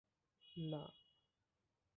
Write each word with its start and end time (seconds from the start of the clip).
না। 0.71 0.81